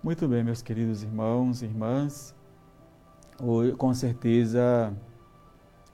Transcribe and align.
Muito 0.00 0.28
bem, 0.28 0.44
meus 0.44 0.62
queridos 0.62 1.02
irmãos 1.02 1.60
e 1.60 1.64
irmãs. 1.64 2.32
Com 3.76 3.92
certeza, 3.92 4.96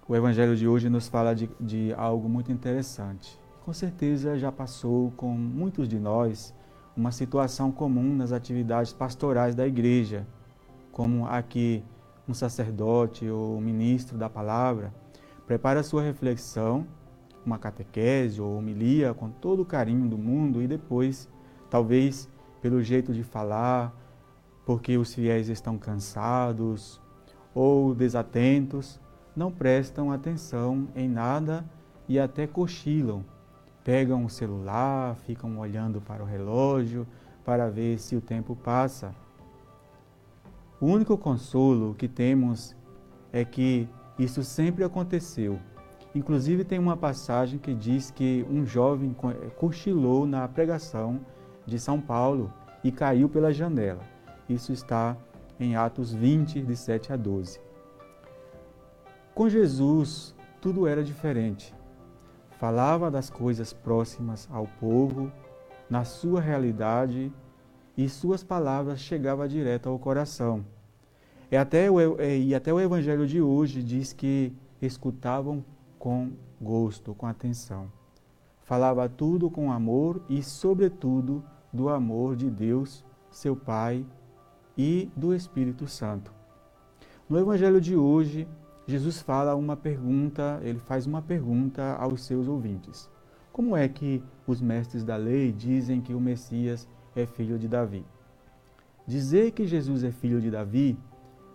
o 0.07 0.14
Evangelho 0.14 0.55
de 0.55 0.69
hoje 0.69 0.91
nos 0.91 1.09
fala 1.09 1.34
de, 1.34 1.48
de 1.59 1.91
algo 1.95 2.29
muito 2.29 2.52
interessante. 2.52 3.41
Com 3.64 3.73
certeza 3.73 4.38
já 4.38 4.52
passou 4.52 5.11
com 5.12 5.30
muitos 5.30 5.88
de 5.88 5.98
nós 5.98 6.55
uma 6.95 7.11
situação 7.11 7.73
comum 7.73 8.14
nas 8.14 8.30
atividades 8.30 8.93
pastorais 8.93 9.55
da 9.55 9.66
igreja, 9.66 10.27
como 10.92 11.27
aqui 11.27 11.83
um 12.28 12.34
sacerdote 12.34 13.27
ou 13.30 13.59
ministro 13.59 14.19
da 14.19 14.28
palavra 14.28 14.92
prepara 15.47 15.83
sua 15.83 16.02
reflexão, 16.02 16.86
uma 17.45 17.59
catequese 17.59 18.39
ou 18.39 18.59
homilia 18.59 19.14
com 19.14 19.30
todo 19.30 19.61
o 19.61 19.66
carinho 19.66 20.06
do 20.06 20.19
mundo 20.19 20.61
e 20.61 20.66
depois, 20.66 21.27
talvez 21.70 22.28
pelo 22.64 22.83
jeito 22.83 23.12
de 23.12 23.23
falar, 23.23 23.95
porque 24.64 24.96
os 24.96 25.14
fiéis 25.14 25.48
estão 25.48 25.77
cansados 25.77 27.00
ou 27.55 27.95
desatentos, 27.95 29.00
não 29.36 29.50
prestam 29.50 30.10
atenção 30.10 30.88
em 30.95 31.09
nada 31.09 31.64
e 32.09 32.18
até 32.18 32.46
cochilam. 32.46 33.24
Pegam 33.82 34.24
o 34.24 34.30
celular, 34.30 35.16
ficam 35.16 35.58
olhando 35.58 36.00
para 36.00 36.22
o 36.22 36.27
relógio 36.27 37.06
para 37.45 37.69
ver 37.69 37.98
se 37.98 38.16
o 38.16 38.20
tempo 38.20 38.56
passa. 38.56 39.14
O 40.80 40.86
único 40.86 41.16
consolo 41.19 41.94
que 41.94 42.08
temos 42.08 42.74
é 43.33 43.44
que 43.44 43.89
isso 44.19 44.42
sempre 44.42 44.84
aconteceu. 44.84 45.58
Inclusive, 46.14 46.64
tem 46.64 46.78
uma 46.78 46.96
passagem 46.96 47.58
que 47.58 47.74
diz 47.74 48.11
que 48.11 48.46
um 48.48 48.64
jovem 48.64 49.14
cochilou 49.56 50.27
na 50.27 50.46
pregação 50.46 51.20
de 51.67 51.78
São 51.78 52.00
Paulo 52.00 52.52
e 52.83 52.92
caiu 52.92 53.28
pela 53.28 53.52
janela. 53.52 54.14
Isso 54.48 54.73
está 54.73 55.17
em 55.59 55.77
Atos 55.77 56.12
20, 56.12 56.62
de 56.62 56.77
7 56.77 57.12
a 57.12 57.17
12. 57.17 57.61
Com 59.34 59.48
Jesus, 59.48 60.34
tudo 60.61 60.86
era 60.86 61.03
diferente. 61.03 61.75
Falava 62.59 63.11
das 63.11 63.31
coisas 63.31 63.73
próximas 63.73 64.48
ao 64.51 64.67
povo, 64.78 65.31
na 65.89 66.05
sua 66.05 66.41
realidade, 66.41 67.33
e 67.97 68.09
suas 68.09 68.42
palavras 68.42 69.01
chegavam 69.01 69.47
direto 69.47 69.89
ao 69.89 69.98
coração. 69.98 70.64
E 71.51 71.56
até, 71.56 71.91
o, 71.91 72.20
e 72.20 72.55
até 72.55 72.73
o 72.73 72.81
Evangelho 72.81 73.27
de 73.27 73.41
hoje 73.41 73.83
diz 73.83 74.12
que 74.12 74.53
escutavam 74.81 75.64
com 75.98 76.33
gosto, 76.61 77.14
com 77.14 77.27
atenção. 77.27 77.91
Falava 78.62 79.08
tudo 79.08 79.51
com 79.51 79.70
amor 79.70 80.23
e, 80.29 80.42
sobretudo, 80.42 81.45
do 81.73 81.89
amor 81.89 82.34
de 82.34 82.51
Deus, 82.51 83.05
seu 83.31 83.55
Pai 83.55 84.05
e 84.77 85.11
do 85.17 85.34
Espírito 85.34 85.86
Santo. 85.86 86.33
No 87.28 87.39
Evangelho 87.39 87.80
de 87.80 87.97
hoje, 87.97 88.47
Jesus 88.86 89.20
fala 89.20 89.55
uma 89.55 89.77
pergunta, 89.77 90.61
ele 90.62 90.78
faz 90.78 91.06
uma 91.06 91.22
pergunta 91.22 91.94
aos 91.94 92.22
seus 92.22 92.47
ouvintes. 92.48 93.11
Como 93.52 93.77
é 93.77 93.89
que 93.89 94.22
os 94.47 94.61
mestres 94.61 95.05
da 95.05 95.17
lei 95.17 95.52
dizem 95.52 96.00
que 96.00 96.12
o 96.12 96.20
Messias 96.20 96.89
é 97.17 97.25
filho 97.25 97.58
de 97.58 97.69
Davi? 97.69 98.05
Dizer 99.06 99.52
que 99.52 99.67
Jesus 99.67 100.02
é 100.02 100.11
filho 100.11 100.41
de 100.41 100.50
Davi 100.50 100.98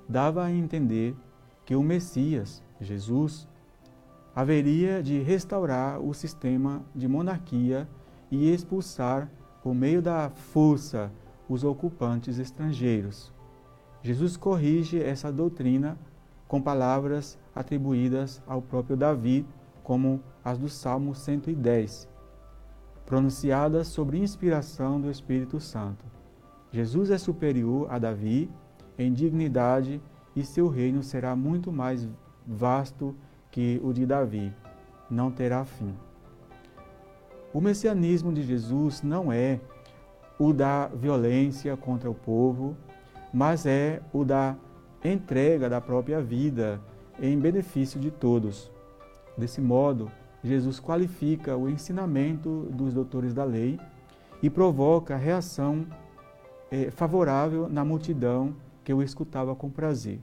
dava 0.08 0.44
a 0.44 0.52
entender 0.52 1.16
que 1.66 1.76
o 1.76 1.84
Messias, 1.84 2.64
Jesus, 2.80 3.48
haveria 4.36 5.04
de 5.04 5.20
restaurar 5.20 6.00
o 6.00 6.14
sistema 6.14 6.82
de 6.96 7.08
monarquia 7.08 7.88
e 8.32 8.52
expulsar 8.52 9.30
por 9.62 9.76
meio 9.76 10.02
da 10.02 10.30
força 10.30 11.12
os 11.50 11.64
ocupantes 11.64 12.38
estrangeiros. 12.38 13.34
Jesus 14.04 14.38
corrige 14.38 15.02
essa 15.02 15.32
doutrina 15.32 15.98
com 16.48 16.62
palavras 16.62 17.38
atribuídas 17.54 18.42
ao 18.48 18.62
próprio 18.62 18.96
Davi, 18.96 19.46
como 19.84 20.22
as 20.44 20.58
do 20.58 20.70
Salmo 20.70 21.14
110, 21.14 22.08
pronunciadas 23.06 23.88
sobre 23.88 24.20
inspiração 24.20 25.02
do 25.02 25.10
Espírito 25.10 25.60
Santo. 25.60 26.06
Jesus 26.72 27.10
é 27.10 27.18
superior 27.18 27.88
a 27.92 27.98
Davi 27.98 28.50
em 28.98 29.12
dignidade 29.12 30.00
e 30.36 30.44
seu 30.46 30.68
reino 30.68 31.02
será 31.02 31.36
muito 31.36 31.72
mais 31.72 32.08
vasto 32.46 33.16
que 33.52 33.82
o 33.84 33.92
de 33.92 34.06
Davi, 34.06 34.54
não 35.10 35.32
terá 35.32 35.66
fim. 35.66 35.94
O 37.52 37.60
messianismo 37.60 38.32
de 38.32 38.44
Jesus 38.44 39.02
não 39.02 39.32
é 39.32 39.60
o 40.40 40.54
da 40.54 40.88
violência 40.88 41.76
contra 41.76 42.10
o 42.10 42.16
povo, 42.16 42.76
mas 43.34 43.66
é 43.66 44.02
o 44.14 44.24
da 44.24 44.56
entrega 45.04 45.70
da 45.70 45.82
própria 45.82 46.22
vida 46.22 46.82
em 47.22 47.38
benefício 47.38 48.00
de 48.00 48.10
todos. 48.10 48.72
Desse 49.38 49.60
modo, 49.60 50.10
Jesus 50.44 50.80
qualifica 50.80 51.58
o 51.58 51.70
ensinamento 51.70 52.68
dos 52.72 52.94
doutores 52.94 53.34
da 53.34 53.44
lei 53.44 53.80
e 54.42 54.50
provoca 54.50 55.18
reação 55.18 55.86
eh, 56.72 56.90
favorável 56.92 57.68
na 57.68 57.84
multidão 57.84 58.56
que 58.84 58.94
o 58.94 59.04
escutava 59.04 59.54
com 59.54 59.70
prazer. 59.70 60.22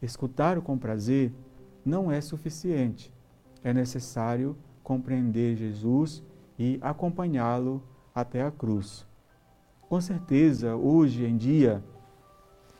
Escutar 0.00 0.60
com 0.62 0.78
prazer 0.78 1.32
não 1.84 2.10
é 2.10 2.20
suficiente. 2.20 3.12
É 3.62 3.72
necessário 3.72 4.56
compreender 4.82 5.56
Jesus 5.56 6.22
e 6.58 6.78
acompanhá-lo 6.80 7.82
até 8.14 8.42
a 8.42 8.50
cruz. 8.50 9.06
Com 9.88 10.00
certeza, 10.00 10.74
hoje 10.74 11.24
em 11.24 11.36
dia, 11.36 11.80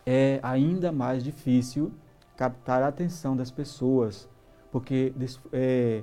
é 0.05 0.41
ainda 0.43 0.91
mais 0.91 1.23
difícil 1.23 1.93
captar 2.37 2.83
a 2.83 2.89
atenção 2.89 3.37
das 3.37 3.49
pessoas, 3.49 4.29
porque 4.73 5.15
é, 5.53 6.03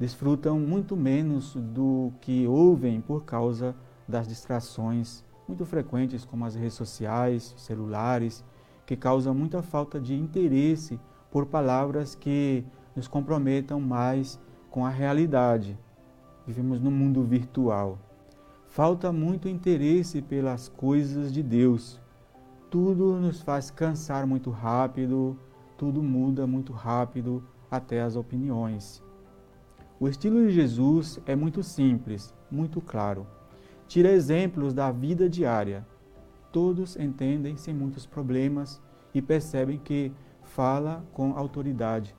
desfrutam 0.00 0.58
muito 0.58 0.96
menos 0.96 1.54
do 1.54 2.10
que 2.22 2.46
ouvem 2.46 2.98
por 2.98 3.26
causa 3.26 3.76
das 4.08 4.26
distrações 4.26 5.22
muito 5.46 5.66
frequentes, 5.66 6.24
como 6.24 6.46
as 6.46 6.54
redes 6.54 6.74
sociais, 6.74 7.54
celulares, 7.58 8.42
que 8.86 8.96
causam 8.96 9.34
muita 9.34 9.62
falta 9.62 10.00
de 10.00 10.14
interesse 10.14 10.98
por 11.30 11.44
palavras 11.44 12.14
que 12.14 12.64
nos 12.96 13.06
comprometam 13.06 13.78
mais 13.80 14.40
com 14.70 14.86
a 14.86 14.88
realidade. 14.88 15.78
Vivemos 16.46 16.80
num 16.80 16.90
mundo 16.90 17.22
virtual. 17.22 17.98
Falta 18.78 19.10
muito 19.10 19.48
interesse 19.48 20.22
pelas 20.22 20.68
coisas 20.68 21.32
de 21.32 21.42
Deus. 21.42 22.00
Tudo 22.70 23.18
nos 23.18 23.42
faz 23.42 23.72
cansar 23.72 24.24
muito 24.24 24.50
rápido, 24.50 25.36
tudo 25.76 26.00
muda 26.00 26.46
muito 26.46 26.72
rápido, 26.72 27.42
até 27.68 28.00
as 28.00 28.14
opiniões. 28.14 29.02
O 29.98 30.06
estilo 30.06 30.46
de 30.46 30.52
Jesus 30.52 31.20
é 31.26 31.34
muito 31.34 31.60
simples, 31.60 32.32
muito 32.48 32.80
claro. 32.80 33.26
Tira 33.88 34.12
exemplos 34.12 34.72
da 34.72 34.92
vida 34.92 35.28
diária. 35.28 35.84
Todos 36.52 36.96
entendem 36.96 37.56
sem 37.56 37.74
muitos 37.74 38.06
problemas 38.06 38.80
e 39.12 39.20
percebem 39.20 39.76
que 39.76 40.12
fala 40.44 41.04
com 41.12 41.36
autoridade. 41.36 42.14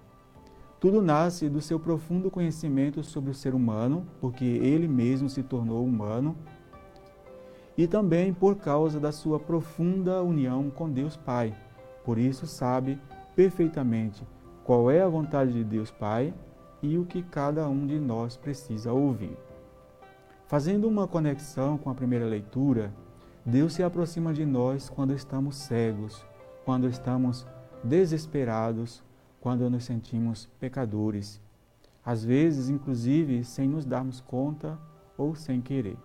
Tudo 0.79 1.01
nasce 1.01 1.49
do 1.49 1.59
seu 1.59 1.77
profundo 1.77 2.31
conhecimento 2.31 3.03
sobre 3.03 3.31
o 3.31 3.33
ser 3.33 3.53
humano, 3.53 4.07
porque 4.21 4.45
ele 4.45 4.87
mesmo 4.87 5.29
se 5.29 5.43
tornou 5.43 5.83
humano, 5.83 6.37
e 7.77 7.85
também 7.85 8.33
por 8.33 8.55
causa 8.55 8.97
da 8.97 9.11
sua 9.11 9.39
profunda 9.39 10.23
união 10.23 10.69
com 10.69 10.89
Deus 10.89 11.17
Pai. 11.17 11.53
Por 12.05 12.17
isso 12.17 12.47
sabe 12.47 12.97
perfeitamente 13.35 14.25
qual 14.63 14.89
é 14.89 15.01
a 15.01 15.07
vontade 15.07 15.51
de 15.51 15.63
Deus 15.65 15.91
Pai 15.91 16.33
e 16.81 16.97
o 16.97 17.05
que 17.05 17.23
cada 17.23 17.67
um 17.67 17.85
de 17.85 17.99
nós 17.99 18.37
precisa 18.37 18.93
ouvir. 18.93 19.37
Fazendo 20.47 20.87
uma 20.87 21.07
conexão 21.07 21.77
com 21.77 21.89
a 21.89 21.95
primeira 21.95 22.25
leitura, 22.25 22.93
Deus 23.45 23.73
se 23.73 23.83
aproxima 23.83 24.33
de 24.33 24.45
nós 24.45 24.89
quando 24.89 25.13
estamos 25.13 25.57
cegos, 25.57 26.25
quando 26.63 26.87
estamos 26.87 27.45
desesperados 27.83 29.03
quando 29.39 29.69
nos 29.69 29.85
sentimos 29.85 30.47
pecadores, 30.59 31.41
às 32.03 32.23
vezes, 32.23 32.69
inclusive, 32.69 33.43
sem 33.43 33.67
nos 33.67 33.85
darmos 33.85 34.21
conta 34.21 34.79
ou 35.17 35.35
sem 35.35 35.61
querer. 35.61 35.97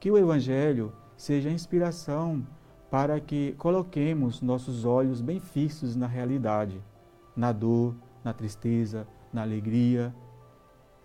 Que 0.00 0.10
o 0.10 0.18
Evangelho 0.18 0.92
seja 1.16 1.50
inspiração 1.50 2.46
para 2.90 3.20
que 3.20 3.52
coloquemos 3.58 4.40
nossos 4.40 4.84
olhos 4.84 5.20
bem 5.20 5.40
fixos 5.40 5.96
na 5.96 6.06
realidade, 6.06 6.80
na 7.36 7.52
dor, 7.52 7.94
na 8.22 8.32
tristeza, 8.32 9.06
na 9.32 9.42
alegria, 9.42 10.14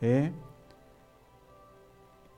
é 0.02 0.32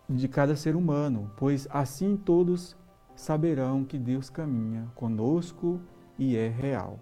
de 0.10 0.28
cada 0.28 0.56
ser 0.56 0.76
humano, 0.76 1.32
pois 1.38 1.68
assim 1.70 2.18
todos 2.18 2.76
saberão 3.16 3.86
que 3.86 3.98
Deus 3.98 4.30
caminha 4.30 4.88
conosco 4.96 5.80
e 6.18 6.36
é 6.36 6.48
real. 6.48 7.00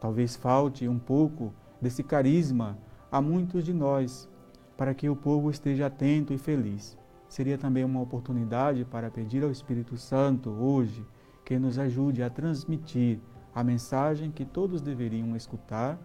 Talvez 0.00 0.34
falte 0.34 0.88
um 0.88 0.98
pouco 0.98 1.52
desse 1.80 2.02
carisma 2.02 2.78
a 3.12 3.20
muitos 3.20 3.62
de 3.62 3.74
nós, 3.74 4.28
para 4.76 4.94
que 4.94 5.10
o 5.10 5.14
povo 5.14 5.50
esteja 5.50 5.86
atento 5.86 6.32
e 6.32 6.38
feliz. 6.38 6.96
Seria 7.28 7.58
também 7.58 7.84
uma 7.84 8.00
oportunidade 8.00 8.84
para 8.84 9.10
pedir 9.10 9.44
ao 9.44 9.50
Espírito 9.50 9.96
Santo 9.98 10.50
hoje 10.50 11.06
que 11.44 11.58
nos 11.58 11.78
ajude 11.78 12.22
a 12.22 12.30
transmitir 12.30 13.20
a 13.54 13.62
mensagem 13.62 14.30
que 14.30 14.44
todos 14.44 14.80
deveriam 14.80 15.36
escutar 15.36 15.98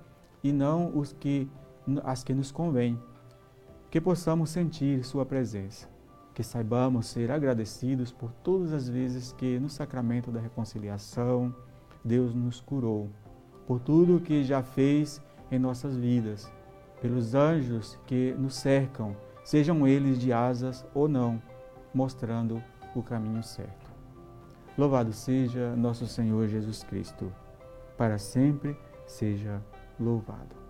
e 0.44 0.52
não 0.52 0.96
os 0.96 1.14
que, 1.14 1.50
as 2.04 2.24
que 2.24 2.34
nos 2.34 2.52
convêm. 2.52 3.00
Que 3.90 4.02
possamos 4.02 4.50
sentir 4.50 5.06
Sua 5.06 5.26
presença, 5.26 5.88
que 6.34 6.44
saibamos 6.44 7.08
ser 7.08 7.32
agradecidos 7.32 8.12
por 8.12 8.32
todas 8.44 8.74
as 8.74 8.90
vezes 8.90 9.32
que 9.32 9.58
no 9.58 9.70
sacramento 9.70 10.32
da 10.32 10.40
reconciliação 10.40 11.56
Deus 12.04 12.36
nos 12.36 12.60
curou, 12.60 13.10
por 13.68 13.80
tudo 13.80 14.20
que 14.20 14.44
já 14.44 14.62
fez 14.62 15.22
em 15.52 15.60
nossas 15.60 15.96
vidas, 15.96 16.52
pelos 17.02 17.36
anjos 17.36 17.98
que 18.06 18.34
nos 18.38 18.56
cercam, 18.56 19.16
sejam 19.44 19.88
eles 19.88 20.20
de 20.20 20.34
asas 20.34 20.86
ou 20.94 21.08
não, 21.08 21.42
mostrando 21.94 22.62
o 22.96 23.02
caminho 23.02 23.44
certo. 23.44 23.86
Louvado 24.78 25.14
seja 25.14 25.76
nosso 25.76 26.06
Senhor 26.08 26.48
Jesus 26.48 26.84
Cristo, 26.84 27.32
para 27.98 28.18
sempre 28.18 28.78
seja 29.06 29.62
louvado. 30.00 30.65